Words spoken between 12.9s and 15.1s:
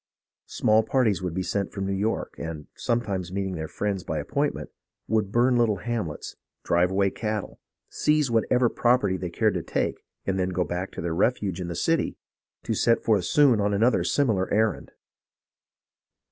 forth soon on another similar errand.